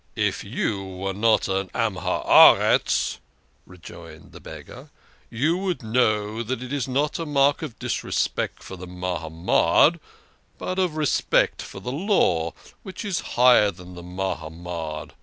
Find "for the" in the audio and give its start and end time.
8.63-8.87, 11.61-11.91